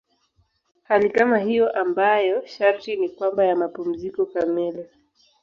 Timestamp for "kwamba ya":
3.09-3.55